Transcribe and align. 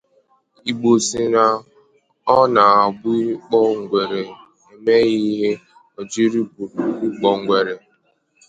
Igbo 0.69 0.91
sị 1.07 1.21
na 1.33 1.43
ọ 2.35 2.37
na-abụ 2.53 3.09
ịkpọ 3.33 3.57
ngwere 3.79 4.21
emeghị 4.73 5.19
ihe 5.31 5.51
o 5.97 5.99
jiri 6.11 6.39
bụrụ 6.53 6.83
ịkpọ 7.07 7.29
ngwere 7.39 7.73